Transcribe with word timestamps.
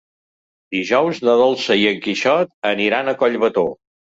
Dijous 0.75 1.19
na 1.27 1.35
Dolça 1.41 1.77
i 1.83 1.87
en 1.91 2.01
Quixot 2.07 2.53
aniran 2.73 3.13
a 3.13 3.17
Collbató. 3.21 3.69